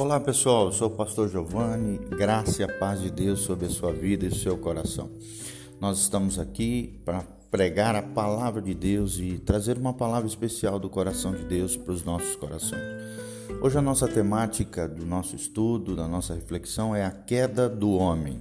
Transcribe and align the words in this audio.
Olá 0.00 0.18
pessoal, 0.18 0.64
eu 0.64 0.72
sou 0.72 0.88
o 0.88 0.92
pastor 0.92 1.28
Giovanni, 1.28 1.98
graça 1.98 2.62
e 2.62 2.64
a 2.64 2.78
paz 2.78 3.02
de 3.02 3.10
Deus 3.10 3.40
sobre 3.40 3.66
a 3.66 3.68
sua 3.68 3.92
vida 3.92 4.24
e 4.24 4.34
seu 4.34 4.56
coração. 4.56 5.10
Nós 5.78 5.98
estamos 5.98 6.38
aqui 6.38 6.98
para 7.04 7.22
pregar 7.50 7.94
a 7.94 8.00
palavra 8.02 8.62
de 8.62 8.72
Deus 8.72 9.18
e 9.18 9.36
trazer 9.36 9.76
uma 9.76 9.92
palavra 9.92 10.26
especial 10.26 10.78
do 10.78 10.88
coração 10.88 11.32
de 11.32 11.44
Deus 11.44 11.76
para 11.76 11.92
os 11.92 12.02
nossos 12.02 12.34
corações. 12.34 12.80
Hoje 13.60 13.76
a 13.76 13.82
nossa 13.82 14.08
temática 14.08 14.88
do 14.88 15.04
nosso 15.04 15.36
estudo, 15.36 15.94
da 15.94 16.08
nossa 16.08 16.32
reflexão 16.32 16.96
é 16.96 17.04
a 17.04 17.10
queda 17.10 17.68
do 17.68 17.90
homem. 17.90 18.40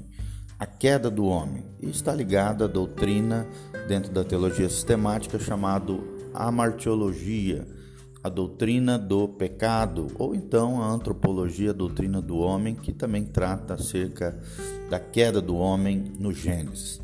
A 0.57 0.65
queda 0.65 1.11
do 1.11 1.25
homem 1.25 1.65
e 1.81 1.89
está 1.89 2.15
ligada 2.15 2.63
à 2.63 2.67
doutrina 2.69 3.45
dentro 3.85 4.13
da 4.13 4.23
teologia 4.23 4.69
sistemática 4.69 5.37
chamado 5.37 6.07
amartiologia 6.33 7.67
a 8.23 8.27
doutrina 8.27 8.97
do 8.97 9.27
pecado, 9.27 10.07
ou 10.15 10.35
então 10.35 10.81
a 10.81 10.87
antropologia, 10.87 11.69
a 11.69 11.73
doutrina 11.73 12.21
do 12.21 12.37
homem, 12.37 12.75
que 12.75 12.91
também 12.91 13.23
trata 13.23 13.75
acerca 13.75 14.37
da 14.89 14.99
queda 14.99 15.41
do 15.41 15.55
homem 15.55 16.11
no 16.19 16.33
Gênesis. 16.33 16.99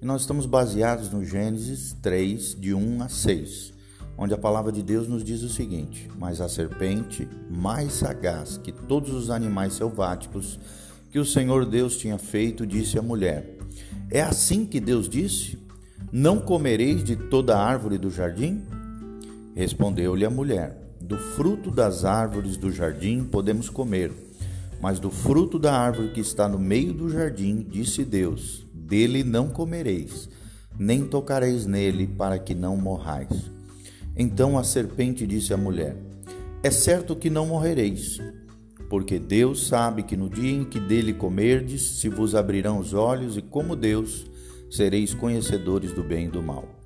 E 0.00 0.04
nós 0.04 0.22
estamos 0.22 0.46
baseados 0.46 1.10
no 1.10 1.24
Gênesis 1.24 1.96
3, 2.00 2.56
de 2.58 2.72
1 2.72 3.02
a 3.02 3.08
6, 3.08 3.72
onde 4.16 4.32
a 4.32 4.38
palavra 4.38 4.70
de 4.70 4.82
Deus 4.82 5.08
nos 5.08 5.24
diz 5.24 5.42
o 5.42 5.48
seguinte: 5.48 6.08
Mas 6.16 6.40
a 6.40 6.48
serpente, 6.48 7.28
mais 7.50 7.94
sagaz 7.94 8.56
que 8.56 8.70
todos 8.70 9.12
os 9.12 9.28
animais 9.28 9.74
selváticos 9.74 10.58
que 11.10 11.18
o 11.18 11.24
Senhor 11.24 11.66
Deus 11.66 11.96
tinha 11.96 12.16
feito, 12.16 12.64
disse 12.64 12.96
à 12.96 13.02
mulher: 13.02 13.58
É 14.10 14.22
assim 14.22 14.64
que 14.64 14.78
Deus 14.78 15.08
disse? 15.08 15.58
Não 16.12 16.38
comereis 16.38 17.02
de 17.04 17.16
toda 17.16 17.58
árvore 17.58 17.98
do 17.98 18.10
jardim? 18.10 18.62
Respondeu-lhe 19.60 20.24
a 20.24 20.30
mulher: 20.30 20.74
Do 20.98 21.18
fruto 21.18 21.70
das 21.70 22.02
árvores 22.06 22.56
do 22.56 22.72
jardim 22.72 23.24
podemos 23.24 23.68
comer, 23.68 24.10
mas 24.80 24.98
do 24.98 25.10
fruto 25.10 25.58
da 25.58 25.78
árvore 25.78 26.12
que 26.12 26.20
está 26.20 26.48
no 26.48 26.58
meio 26.58 26.94
do 26.94 27.10
jardim, 27.10 27.66
disse 27.68 28.02
Deus: 28.02 28.66
Dele 28.72 29.22
não 29.22 29.50
comereis, 29.50 30.30
nem 30.78 31.04
tocareis 31.04 31.66
nele, 31.66 32.06
para 32.06 32.38
que 32.38 32.54
não 32.54 32.74
morrais. 32.74 33.28
Então 34.16 34.58
a 34.58 34.64
serpente 34.64 35.26
disse 35.26 35.52
à 35.52 35.58
mulher: 35.58 35.94
É 36.62 36.70
certo 36.70 37.14
que 37.14 37.28
não 37.28 37.44
morrereis, 37.44 38.18
porque 38.88 39.18
Deus 39.18 39.66
sabe 39.66 40.04
que 40.04 40.16
no 40.16 40.30
dia 40.30 40.52
em 40.52 40.64
que 40.64 40.80
dele 40.80 41.12
comerdes, 41.12 41.82
se 42.00 42.08
vos 42.08 42.34
abrirão 42.34 42.78
os 42.78 42.94
olhos, 42.94 43.36
e 43.36 43.42
como 43.42 43.76
Deus, 43.76 44.24
sereis 44.70 45.12
conhecedores 45.12 45.92
do 45.92 46.02
bem 46.02 46.28
e 46.28 46.30
do 46.30 46.42
mal. 46.42 46.79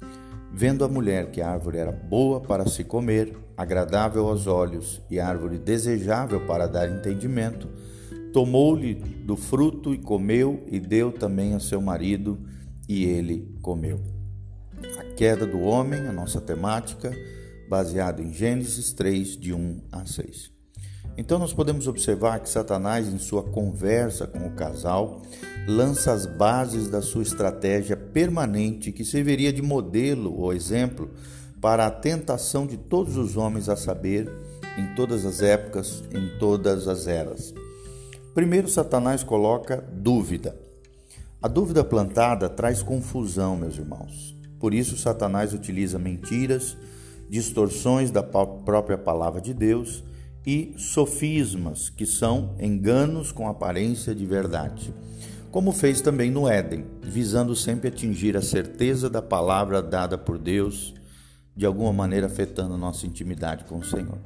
Vendo 0.57 0.85
a 0.85 0.89
mulher 0.89 1.33
que 1.33 1.43
a 1.43 1.51
árvore 1.51 1.79
era 1.79 1.91
boa 1.91 2.41
para 2.41 2.65
se 2.69 2.85
comer, 2.85 3.37
agradável 3.57 4.29
aos 4.29 4.47
olhos 4.47 5.03
e 5.11 5.19
árvore 5.19 5.59
desejável 5.59 6.47
para 6.47 6.69
dar 6.69 6.89
entendimento, 6.89 7.69
tomou-lhe 8.33 8.95
do 8.95 9.37
fruto 9.37 9.93
e 9.93 9.99
comeu, 9.99 10.65
e 10.71 10.79
deu 10.79 11.11
também 11.11 11.55
a 11.55 11.61
seu 11.61 11.81
marido, 11.81 12.39
e 12.89 13.05
ele 13.05 13.53
comeu. 13.63 14.01
A 14.97 15.05
queda 15.17 15.45
do 15.45 15.61
homem, 15.61 16.07
a 16.07 16.13
nossa 16.13 16.41
temática, 16.41 17.13
baseada 17.69 18.23
em 18.23 18.33
Gênesis 18.33 18.93
3, 18.93 19.37
de 19.37 19.53
1 19.53 19.81
a 19.91 20.07
6. 20.07 20.54
Então 21.17 21.39
nós 21.39 21.53
podemos 21.53 21.87
observar 21.87 22.41
que 22.41 22.49
Satanás, 22.49 23.07
em 23.07 23.19
sua 23.19 23.43
conversa 23.43 24.27
com 24.27 24.47
o 24.47 24.51
casal, 24.51 25.23
lança 25.67 26.13
as 26.13 26.27
bases 26.27 26.89
da 26.89 27.01
sua 27.01 27.23
estratégia 27.23 27.97
permanente 27.97 28.91
que 28.91 29.05
serviria 29.05 29.53
de 29.53 29.63
modelo 29.63 30.37
ou 30.37 30.53
exemplo 30.53 31.11
para 31.61 31.87
a 31.87 31.91
tentação 31.91 32.67
de 32.67 32.77
todos 32.77 33.17
os 33.17 33.37
homens 33.37 33.69
a 33.69 33.77
saber, 33.77 34.31
em 34.77 34.95
todas 34.95 35.25
as 35.25 35.41
épocas, 35.41 36.03
em 36.13 36.37
todas 36.39 36.89
as 36.89 37.07
eras. 37.07 37.55
Primeiro, 38.35 38.69
Satanás 38.69 39.23
coloca 39.23 39.83
dúvida. 39.93 40.59
A 41.41 41.47
dúvida 41.47 41.85
plantada 41.85 42.49
traz 42.49 42.83
confusão, 42.83 43.57
meus 43.57 43.79
irmãos. 43.79 44.37
Por 44.59 44.75
isso, 44.75 44.97
Satanás 44.97 45.55
utiliza 45.55 45.99
mentiras, 45.99 46.77
distorções 47.31 48.11
da 48.11 48.23
própria 48.23 48.99
palavra 48.99 49.41
de 49.41 49.55
Deus 49.55 50.03
e 50.47 50.75
sofismas, 50.77 51.89
que 51.89 52.05
são 52.05 52.55
enganos 52.61 53.33
com 53.33 53.49
aparência 53.49 54.15
de 54.15 54.27
verdade, 54.27 54.93
como 55.51 55.73
fez 55.73 56.01
também 56.01 56.31
no 56.31 56.49
Éden, 56.49 56.85
visando 57.03 57.55
sempre 57.55 57.89
atingir 57.89 58.37
a 58.37 58.43
certeza 58.43 59.09
da 59.09 59.23
palavra 59.23 59.81
dada 59.81 60.19
por 60.19 60.37
Deus, 60.37 60.95
de 61.57 61.65
alguma 61.65 61.93
maneira 61.93 62.27
afetando 62.27 62.77
nossa 62.77 63.07
intimidade 63.07 63.65
com 63.65 63.79
o 63.79 63.85
Senhor. 63.85 64.19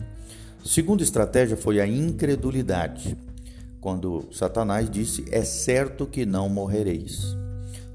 A 0.64 0.66
segunda 0.66 1.02
estratégia 1.02 1.56
foi 1.56 1.80
a 1.80 1.86
incredulidade, 1.86 3.16
quando 3.80 4.28
Satanás 4.32 4.90
disse: 4.90 5.24
É 5.30 5.44
certo 5.44 6.06
que 6.06 6.24
não 6.24 6.48
morrereis. 6.48 7.36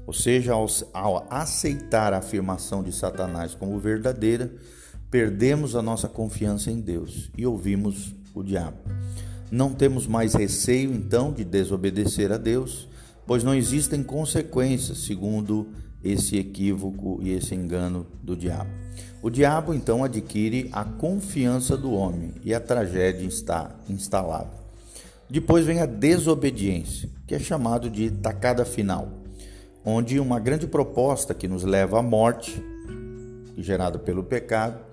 Ou 0.06 0.12
seja, 0.12 0.52
ao, 0.52 1.26
aceitar 1.30 2.12
a 2.12 2.18
afirmação 2.18 2.82
de 2.82 2.92
Satanás 2.92 3.54
como 3.54 3.78
verdadeira, 3.78 4.52
perdemos 5.14 5.76
a 5.76 5.80
nossa 5.80 6.08
confiança 6.08 6.72
em 6.72 6.80
Deus 6.80 7.30
e 7.38 7.46
ouvimos 7.46 8.12
o 8.34 8.42
diabo. 8.42 8.78
Não 9.48 9.72
temos 9.72 10.08
mais 10.08 10.34
receio, 10.34 10.92
então, 10.92 11.32
de 11.32 11.44
desobedecer 11.44 12.32
a 12.32 12.36
Deus, 12.36 12.88
pois 13.24 13.44
não 13.44 13.54
existem 13.54 14.02
consequências, 14.02 14.98
segundo 14.98 15.68
esse 16.02 16.36
equívoco 16.36 17.20
e 17.22 17.30
esse 17.30 17.54
engano 17.54 18.04
do 18.24 18.34
diabo. 18.34 18.68
O 19.22 19.30
diabo, 19.30 19.72
então, 19.72 20.02
adquire 20.02 20.68
a 20.72 20.82
confiança 20.82 21.76
do 21.76 21.92
homem 21.92 22.32
e 22.42 22.52
a 22.52 22.58
tragédia 22.58 23.28
está 23.28 23.70
instalada. 23.88 24.50
Depois 25.30 25.64
vem 25.64 25.78
a 25.78 25.86
desobediência, 25.86 27.08
que 27.24 27.36
é 27.36 27.38
chamado 27.38 27.88
de 27.88 28.10
tacada 28.10 28.64
final, 28.64 29.12
onde 29.84 30.18
uma 30.18 30.40
grande 30.40 30.66
proposta 30.66 31.32
que 31.32 31.46
nos 31.46 31.62
leva 31.62 32.00
à 32.00 32.02
morte, 32.02 32.60
gerada 33.56 33.96
pelo 33.96 34.24
pecado, 34.24 34.92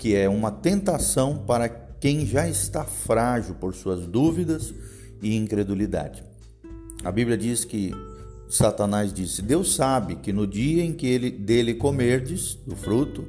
que 0.00 0.16
é 0.16 0.26
uma 0.26 0.50
tentação 0.50 1.44
para 1.46 1.68
quem 1.68 2.24
já 2.24 2.48
está 2.48 2.84
frágil 2.84 3.54
por 3.56 3.74
suas 3.74 4.06
dúvidas 4.06 4.72
e 5.22 5.36
incredulidade. 5.36 6.24
A 7.04 7.12
Bíblia 7.12 7.36
diz 7.36 7.66
que 7.66 7.92
Satanás 8.48 9.12
disse: 9.12 9.42
Deus 9.42 9.74
sabe 9.74 10.16
que 10.16 10.32
no 10.32 10.46
dia 10.46 10.82
em 10.82 10.94
que 10.94 11.06
ele, 11.06 11.30
dele 11.30 11.74
comerdes 11.74 12.54
do 12.66 12.74
fruto 12.74 13.28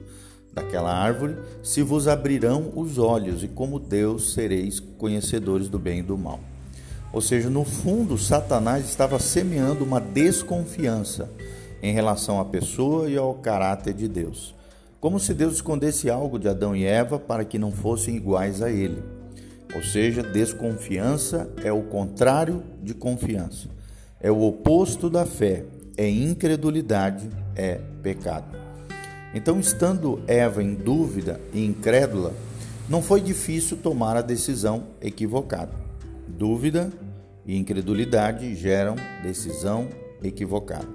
daquela 0.53 0.93
árvore, 0.93 1.35
se 1.61 1.83
vos 1.83 2.07
abrirão 2.07 2.71
os 2.73 2.97
olhos, 2.97 3.43
e 3.43 3.49
como 3.49 3.77
Deus 3.77 4.33
sereis 4.33 4.79
conhecedores 4.79 5.67
do 5.67 5.77
bem 5.77 5.99
e 5.99 6.03
do 6.03 6.17
mal. 6.17 6.39
Ou 7.11 7.19
seja, 7.19 7.49
no 7.49 7.65
fundo, 7.65 8.17
Satanás 8.17 8.85
estava 8.85 9.19
semeando 9.19 9.83
uma 9.83 9.99
desconfiança 9.99 11.29
em 11.83 11.93
relação 11.93 12.39
à 12.39 12.45
pessoa 12.45 13.09
e 13.09 13.17
ao 13.17 13.33
caráter 13.33 13.93
de 13.93 14.07
Deus 14.07 14.60
como 15.01 15.19
se 15.19 15.33
Deus 15.33 15.55
escondesse 15.55 16.11
algo 16.11 16.37
de 16.37 16.47
Adão 16.47 16.75
e 16.75 16.85
Eva 16.85 17.17
para 17.17 17.43
que 17.43 17.57
não 17.57 17.71
fossem 17.71 18.15
iguais 18.15 18.61
a 18.61 18.69
ele. 18.69 19.01
Ou 19.75 19.81
seja, 19.81 20.21
desconfiança 20.21 21.49
é 21.63 21.73
o 21.73 21.81
contrário 21.81 22.61
de 22.83 22.93
confiança, 22.93 23.67
é 24.19 24.29
o 24.29 24.43
oposto 24.43 25.09
da 25.09 25.25
fé, 25.25 25.65
é 25.97 26.07
incredulidade, 26.07 27.27
é 27.55 27.79
pecado. 28.03 28.55
Então, 29.33 29.59
estando 29.59 30.21
Eva 30.27 30.61
em 30.61 30.75
dúvida 30.75 31.39
e 31.51 31.65
incrédula, 31.65 32.33
não 32.87 33.01
foi 33.01 33.21
difícil 33.21 33.77
tomar 33.77 34.15
a 34.17 34.21
decisão 34.21 34.83
equivocada. 35.01 35.71
Dúvida 36.27 36.91
e 37.45 37.57
incredulidade 37.57 38.53
geram 38.53 38.95
decisão 39.23 39.87
equivocada. 40.21 40.87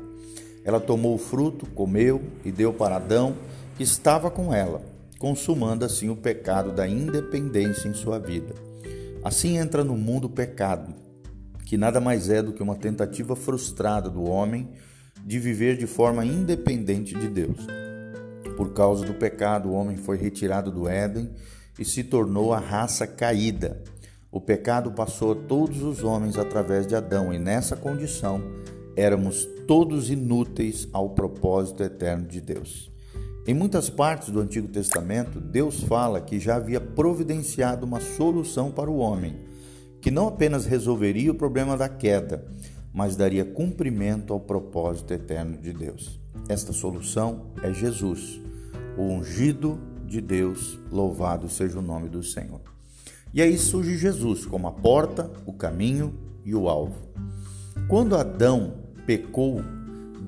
Ela 0.64 0.78
tomou 0.78 1.14
o 1.14 1.18
fruto, 1.18 1.66
comeu 1.74 2.22
e 2.44 2.52
deu 2.52 2.72
para 2.72 2.96
Adão 2.96 3.34
estava 3.78 4.30
com 4.30 4.52
ela, 4.54 4.80
consumando 5.18 5.84
assim 5.84 6.08
o 6.08 6.16
pecado 6.16 6.72
da 6.72 6.88
independência 6.88 7.88
em 7.88 7.94
sua 7.94 8.18
vida. 8.18 8.54
Assim 9.22 9.58
entra 9.58 9.84
no 9.84 9.96
mundo 9.96 10.26
o 10.26 10.30
pecado, 10.30 10.94
que 11.64 11.76
nada 11.76 12.00
mais 12.00 12.30
é 12.30 12.42
do 12.42 12.52
que 12.52 12.62
uma 12.62 12.76
tentativa 12.76 13.34
frustrada 13.34 14.08
do 14.08 14.24
homem 14.24 14.70
de 15.24 15.38
viver 15.38 15.76
de 15.76 15.86
forma 15.86 16.24
independente 16.24 17.14
de 17.14 17.28
Deus. 17.28 17.66
Por 18.56 18.72
causa 18.72 19.04
do 19.04 19.14
pecado, 19.14 19.68
o 19.68 19.72
homem 19.72 19.96
foi 19.96 20.16
retirado 20.16 20.70
do 20.70 20.88
Éden 20.88 21.30
e 21.78 21.84
se 21.84 22.04
tornou 22.04 22.54
a 22.54 22.58
raça 22.58 23.06
caída. 23.06 23.82
O 24.30 24.40
pecado 24.40 24.92
passou 24.92 25.32
a 25.32 25.34
todos 25.34 25.82
os 25.82 26.02
homens 26.04 26.38
através 26.38 26.86
de 26.86 26.94
Adão, 26.94 27.32
e 27.32 27.38
nessa 27.38 27.76
condição 27.76 28.40
éramos 28.96 29.46
todos 29.66 30.08
inúteis 30.08 30.88
ao 30.92 31.10
propósito 31.10 31.82
eterno 31.82 32.26
de 32.26 32.40
Deus. 32.40 32.95
Em 33.46 33.54
muitas 33.54 33.88
partes 33.88 34.30
do 34.30 34.40
Antigo 34.40 34.66
Testamento, 34.66 35.38
Deus 35.38 35.80
fala 35.84 36.20
que 36.20 36.40
já 36.40 36.56
havia 36.56 36.80
providenciado 36.80 37.86
uma 37.86 38.00
solução 38.00 38.72
para 38.72 38.90
o 38.90 38.96
homem, 38.96 39.36
que 40.00 40.10
não 40.10 40.26
apenas 40.26 40.66
resolveria 40.66 41.30
o 41.30 41.34
problema 41.36 41.76
da 41.76 41.88
queda, 41.88 42.44
mas 42.92 43.14
daria 43.14 43.44
cumprimento 43.44 44.32
ao 44.32 44.40
propósito 44.40 45.12
eterno 45.12 45.56
de 45.58 45.72
Deus. 45.72 46.18
Esta 46.48 46.72
solução 46.72 47.52
é 47.62 47.72
Jesus, 47.72 48.40
o 48.98 49.02
ungido 49.02 49.78
de 50.04 50.20
Deus, 50.20 50.76
louvado 50.90 51.48
seja 51.48 51.78
o 51.78 51.82
nome 51.82 52.08
do 52.08 52.24
Senhor. 52.24 52.62
E 53.32 53.40
aí 53.40 53.56
surge 53.56 53.96
Jesus 53.96 54.44
como 54.44 54.66
a 54.66 54.72
porta, 54.72 55.30
o 55.46 55.52
caminho 55.52 56.12
e 56.44 56.52
o 56.52 56.68
alvo. 56.68 56.96
Quando 57.86 58.16
Adão 58.16 58.74
pecou, 59.06 59.62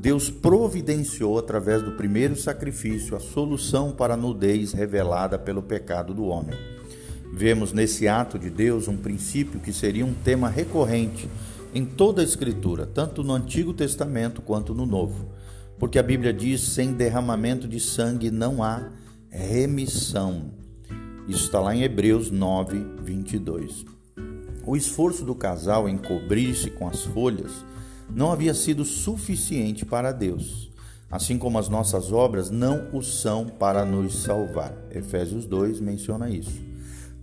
Deus 0.00 0.30
providenciou 0.30 1.38
através 1.38 1.82
do 1.82 1.90
primeiro 1.90 2.36
sacrifício 2.36 3.16
a 3.16 3.20
solução 3.20 3.90
para 3.90 4.14
a 4.14 4.16
nudez 4.16 4.72
revelada 4.72 5.36
pelo 5.36 5.60
pecado 5.60 6.14
do 6.14 6.26
homem. 6.26 6.56
Vemos 7.32 7.72
nesse 7.72 8.06
ato 8.06 8.38
de 8.38 8.48
Deus 8.48 8.86
um 8.86 8.96
princípio 8.96 9.58
que 9.58 9.72
seria 9.72 10.06
um 10.06 10.14
tema 10.14 10.48
recorrente 10.48 11.28
em 11.74 11.84
toda 11.84 12.22
a 12.22 12.24
Escritura, 12.24 12.86
tanto 12.86 13.24
no 13.24 13.34
Antigo 13.34 13.74
Testamento 13.74 14.40
quanto 14.40 14.72
no 14.72 14.86
Novo. 14.86 15.32
Porque 15.80 15.98
a 15.98 16.02
Bíblia 16.02 16.32
diz: 16.32 16.60
sem 16.60 16.92
derramamento 16.92 17.66
de 17.66 17.80
sangue 17.80 18.30
não 18.30 18.62
há 18.62 18.90
remissão. 19.28 20.52
Isso 21.26 21.44
está 21.44 21.58
lá 21.58 21.74
em 21.74 21.82
Hebreus 21.82 22.30
9, 22.30 23.02
22. 23.02 23.84
O 24.64 24.76
esforço 24.76 25.24
do 25.24 25.34
casal 25.34 25.88
em 25.88 25.98
cobrir-se 25.98 26.70
com 26.70 26.86
as 26.86 27.04
folhas 27.04 27.64
não 28.10 28.32
havia 28.32 28.54
sido 28.54 28.84
suficiente 28.84 29.84
para 29.84 30.12
Deus, 30.12 30.70
assim 31.10 31.38
como 31.38 31.58
as 31.58 31.68
nossas 31.68 32.12
obras 32.12 32.50
não 32.50 32.88
o 32.92 33.02
são 33.02 33.46
para 33.46 33.84
nos 33.84 34.22
salvar. 34.22 34.74
Efésios 34.90 35.46
2 35.46 35.80
menciona 35.80 36.30
isso. 36.30 36.60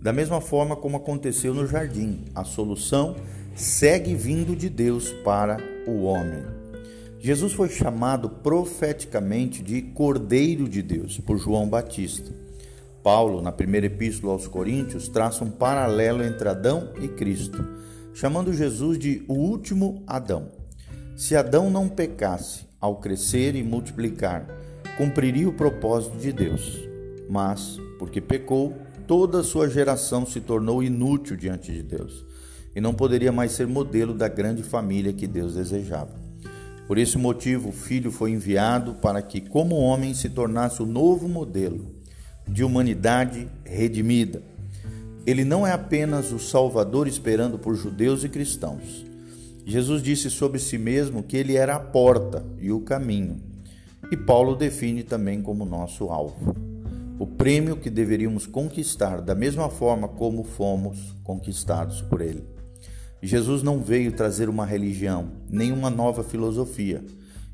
Da 0.00 0.12
mesma 0.12 0.40
forma 0.40 0.76
como 0.76 0.96
aconteceu 0.96 1.52
no 1.52 1.66
jardim, 1.66 2.24
a 2.34 2.44
solução 2.44 3.16
segue 3.54 4.14
vindo 4.14 4.54
de 4.54 4.68
Deus 4.68 5.10
para 5.24 5.58
o 5.86 6.02
homem. 6.02 6.44
Jesus 7.18 7.52
foi 7.52 7.68
chamado 7.68 8.28
profeticamente 8.28 9.62
de 9.62 9.82
Cordeiro 9.82 10.68
de 10.68 10.82
Deus 10.82 11.18
por 11.18 11.38
João 11.38 11.68
Batista. 11.68 12.30
Paulo, 13.02 13.40
na 13.40 13.50
primeira 13.50 13.86
epístola 13.86 14.32
aos 14.32 14.46
Coríntios, 14.46 15.08
traça 15.08 15.42
um 15.42 15.50
paralelo 15.50 16.22
entre 16.22 16.48
Adão 16.48 16.92
e 17.00 17.08
Cristo, 17.08 17.64
chamando 18.12 18.52
Jesus 18.52 18.98
de 18.98 19.24
o 19.26 19.34
último 19.34 20.02
Adão. 20.06 20.55
Se 21.16 21.34
Adão 21.34 21.70
não 21.70 21.88
pecasse 21.88 22.66
ao 22.78 22.96
crescer 22.96 23.56
e 23.56 23.62
multiplicar, 23.62 24.46
cumpriria 24.98 25.48
o 25.48 25.52
propósito 25.52 26.18
de 26.18 26.30
Deus. 26.30 26.78
Mas, 27.26 27.80
porque 27.98 28.20
pecou, 28.20 28.76
toda 29.06 29.40
a 29.40 29.42
sua 29.42 29.66
geração 29.66 30.26
se 30.26 30.42
tornou 30.42 30.82
inútil 30.82 31.34
diante 31.34 31.72
de 31.72 31.82
Deus 31.82 32.22
e 32.74 32.82
não 32.82 32.92
poderia 32.92 33.32
mais 33.32 33.52
ser 33.52 33.66
modelo 33.66 34.12
da 34.12 34.28
grande 34.28 34.62
família 34.62 35.10
que 35.10 35.26
Deus 35.26 35.54
desejava. 35.54 36.14
Por 36.86 36.98
esse 36.98 37.16
motivo, 37.16 37.70
o 37.70 37.72
Filho 37.72 38.12
foi 38.12 38.32
enviado 38.32 38.92
para 38.96 39.22
que, 39.22 39.40
como 39.40 39.76
homem, 39.76 40.12
se 40.12 40.28
tornasse 40.28 40.82
o 40.82 40.86
novo 40.86 41.26
modelo 41.26 41.94
de 42.46 42.62
humanidade 42.62 43.48
redimida. 43.64 44.42
Ele 45.26 45.46
não 45.46 45.66
é 45.66 45.72
apenas 45.72 46.30
o 46.30 46.38
Salvador 46.38 47.08
esperando 47.08 47.58
por 47.58 47.74
judeus 47.74 48.22
e 48.22 48.28
cristãos. 48.28 49.06
Jesus 49.66 50.02
disse 50.02 50.30
sobre 50.30 50.58
si 50.58 50.78
mesmo 50.78 51.22
que 51.22 51.36
ele 51.36 51.56
era 51.56 51.74
a 51.74 51.80
porta 51.80 52.46
e 52.60 52.72
o 52.72 52.80
caminho. 52.80 53.42
E 54.10 54.16
Paulo 54.16 54.54
define 54.54 55.02
também 55.02 55.42
como 55.42 55.64
nosso 55.64 56.04
alvo. 56.04 56.54
O 57.18 57.26
prêmio 57.26 57.76
que 57.76 57.90
deveríamos 57.90 58.46
conquistar 58.46 59.20
da 59.20 59.34
mesma 59.34 59.68
forma 59.68 60.06
como 60.06 60.44
fomos 60.44 61.14
conquistados 61.24 62.00
por 62.00 62.20
ele. 62.20 62.44
Jesus 63.20 63.62
não 63.62 63.80
veio 63.80 64.12
trazer 64.12 64.48
uma 64.48 64.64
religião, 64.64 65.32
nem 65.50 65.72
uma 65.72 65.90
nova 65.90 66.22
filosofia. 66.22 67.04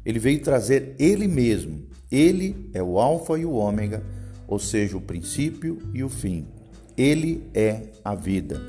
Ele 0.04 0.18
veio 0.18 0.42
trazer 0.42 0.94
ele 0.98 1.26
mesmo. 1.26 1.82
Ele 2.10 2.68
é 2.74 2.82
o 2.82 2.98
Alfa 2.98 3.38
e 3.38 3.46
o 3.46 3.54
Ômega 3.54 4.02
ou 4.52 4.58
seja, 4.58 4.98
o 4.98 5.00
princípio 5.00 5.78
e 5.94 6.04
o 6.04 6.10
fim. 6.10 6.46
Ele 6.94 7.42
é 7.54 7.84
a 8.04 8.14
vida. 8.14 8.60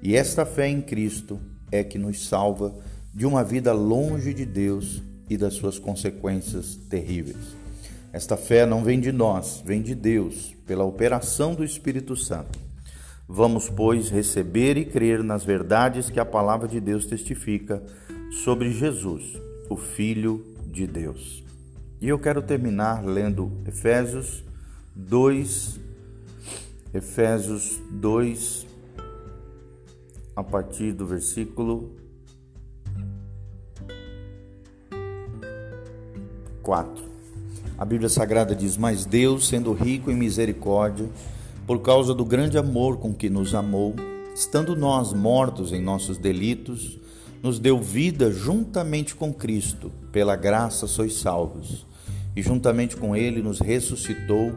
E 0.00 0.14
esta 0.14 0.46
fé 0.46 0.68
em 0.68 0.80
Cristo 0.80 1.40
é 1.70 1.82
que 1.82 1.98
nos 1.98 2.28
salva 2.28 2.74
de 3.14 3.26
uma 3.26 3.42
vida 3.42 3.72
longe 3.72 4.34
de 4.34 4.44
Deus 4.44 5.02
e 5.28 5.36
das 5.36 5.54
suas 5.54 5.78
consequências 5.78 6.76
terríveis. 6.88 7.56
Esta 8.12 8.36
fé 8.36 8.64
não 8.64 8.82
vem 8.82 9.00
de 9.00 9.12
nós, 9.12 9.62
vem 9.64 9.82
de 9.82 9.94
Deus, 9.94 10.54
pela 10.66 10.84
operação 10.84 11.54
do 11.54 11.64
Espírito 11.64 12.16
Santo. 12.16 12.58
Vamos, 13.28 13.68
pois, 13.68 14.08
receber 14.08 14.76
e 14.76 14.84
crer 14.84 15.22
nas 15.22 15.44
verdades 15.44 16.08
que 16.08 16.20
a 16.20 16.24
palavra 16.24 16.68
de 16.68 16.80
Deus 16.80 17.06
testifica 17.06 17.82
sobre 18.44 18.70
Jesus, 18.70 19.22
o 19.68 19.76
Filho 19.76 20.44
de 20.66 20.86
Deus. 20.86 21.42
E 22.00 22.08
eu 22.08 22.18
quero 22.18 22.42
terminar 22.42 23.04
lendo 23.04 23.50
Efésios 23.66 24.44
2, 24.94 25.80
Efésios 26.94 27.80
2, 27.90 28.65
a 30.36 30.44
partir 30.44 30.92
do 30.92 31.06
versículo 31.06 31.96
4. 36.62 37.04
A 37.78 37.84
Bíblia 37.84 38.10
Sagrada 38.10 38.54
diz: 38.54 38.76
Mas 38.76 39.06
Deus, 39.06 39.48
sendo 39.48 39.72
rico 39.72 40.10
em 40.10 40.14
misericórdia, 40.14 41.08
por 41.66 41.80
causa 41.80 42.14
do 42.14 42.24
grande 42.24 42.58
amor 42.58 42.98
com 42.98 43.14
que 43.14 43.30
nos 43.30 43.54
amou, 43.54 43.94
estando 44.34 44.76
nós 44.76 45.12
mortos 45.12 45.72
em 45.72 45.80
nossos 45.80 46.18
delitos, 46.18 46.98
nos 47.42 47.58
deu 47.58 47.80
vida 47.80 48.30
juntamente 48.30 49.14
com 49.14 49.32
Cristo, 49.32 49.90
pela 50.12 50.36
graça 50.36 50.86
sois 50.86 51.14
salvos. 51.14 51.86
E 52.34 52.42
juntamente 52.42 52.96
com 52.96 53.16
ele 53.16 53.40
nos 53.40 53.60
ressuscitou 53.60 54.52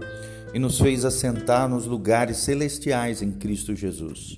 e 0.53 0.59
nos 0.59 0.77
fez 0.79 1.05
assentar 1.05 1.69
nos 1.69 1.85
lugares 1.85 2.37
celestiais 2.37 3.21
em 3.21 3.31
Cristo 3.31 3.73
Jesus, 3.75 4.37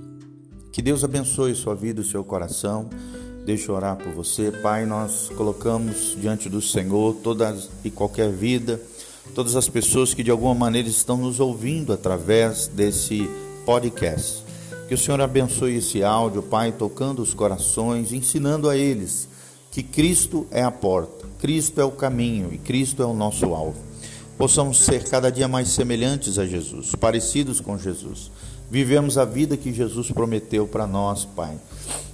Que 0.71 0.81
Deus 0.81 1.03
abençoe 1.03 1.55
sua 1.55 1.75
vida 1.75 2.01
e 2.01 2.03
seu 2.03 2.23
coração. 2.23 2.89
Deixa 3.45 3.71
eu 3.71 3.75
orar 3.75 3.97
por 3.97 4.11
você. 4.13 4.51
Pai, 4.51 4.85
nós 4.85 5.29
colocamos 5.35 6.15
diante 6.19 6.47
do 6.47 6.61
Senhor 6.61 7.15
todas 7.23 7.69
e 7.83 7.89
qualquer 7.89 8.31
vida, 8.31 8.81
todas 9.35 9.55
as 9.55 9.67
pessoas 9.67 10.13
que 10.13 10.23
de 10.23 10.31
alguma 10.31 10.55
maneira 10.55 10.87
estão 10.87 11.17
nos 11.17 11.39
ouvindo 11.39 11.91
através 11.91 12.67
desse 12.67 13.29
podcast. 13.65 14.43
Que 14.87 14.93
o 14.93 14.97
Senhor 14.97 15.19
abençoe 15.21 15.75
esse 15.75 16.03
áudio, 16.03 16.43
Pai, 16.43 16.71
tocando 16.71 17.21
os 17.21 17.33
corações, 17.33 18.13
ensinando 18.13 18.69
a 18.69 18.77
eles 18.77 19.27
que 19.71 19.81
Cristo 19.81 20.45
é 20.51 20.61
a 20.61 20.71
porta 20.71 21.21
Cristo 21.41 21.81
é 21.81 21.83
o 21.83 21.89
caminho 21.89 22.53
e 22.53 22.59
Cristo 22.59 23.01
é 23.01 23.05
o 23.05 23.15
nosso 23.15 23.55
alvo. 23.55 23.90
Possamos 24.41 24.79
ser 24.79 25.03
cada 25.03 25.31
dia 25.31 25.47
mais 25.47 25.67
semelhantes 25.67 26.39
a 26.39 26.47
Jesus, 26.47 26.95
parecidos 26.95 27.61
com 27.61 27.77
Jesus. 27.77 28.31
Vivemos 28.71 29.15
a 29.15 29.23
vida 29.23 29.55
que 29.55 29.71
Jesus 29.71 30.09
prometeu 30.09 30.65
para 30.65 30.87
nós, 30.87 31.25
Pai. 31.25 31.55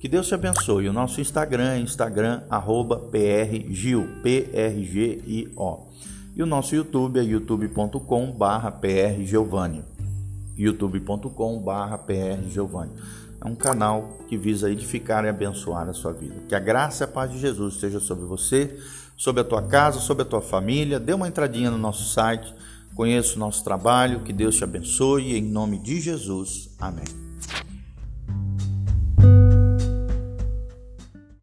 Que 0.00 0.08
Deus 0.08 0.28
te 0.28 0.34
abençoe. 0.34 0.88
O 0.88 0.92
nosso 0.92 1.20
Instagram 1.20 1.70
é 1.70 1.80
Instagram, 1.80 2.42
arroba 2.48 2.98
PRGIO, 2.98 4.08
P-R-G-I-O. 4.22 5.88
E 6.36 6.42
o 6.42 6.46
nosso 6.46 6.74
YouTube 6.74 7.18
é 7.18 7.24
youtube.com 7.24 8.30
barra 8.30 8.78
youtube.com 10.56 11.60
barra. 11.60 12.00
É 13.40 13.46
um 13.46 13.54
canal 13.54 14.18
que 14.28 14.36
visa 14.36 14.70
edificar 14.70 15.24
e 15.24 15.28
abençoar 15.28 15.88
a 15.88 15.92
sua 15.92 16.12
vida. 16.12 16.34
Que 16.48 16.54
a 16.54 16.60
graça 16.60 17.02
e 17.02 17.06
a 17.06 17.08
paz 17.08 17.32
de 17.32 17.38
Jesus 17.38 17.74
esteja 17.74 17.98
sobre 17.98 18.24
você, 18.24 18.78
sobre 19.18 19.42
a 19.42 19.44
tua 19.44 19.60
casa, 19.60 19.98
sobre 19.98 20.22
a 20.22 20.26
tua 20.26 20.40
família. 20.40 20.98
Dê 21.00 21.12
uma 21.12 21.28
entradinha 21.28 21.70
no 21.70 21.76
nosso 21.76 22.08
site, 22.08 22.54
conheça 22.94 23.34
o 23.34 23.38
nosso 23.38 23.62
trabalho, 23.64 24.20
que 24.20 24.32
Deus 24.32 24.56
te 24.56 24.64
abençoe. 24.64 25.36
Em 25.36 25.42
nome 25.42 25.78
de 25.78 26.00
Jesus. 26.00 26.70
Amém. 26.78 27.27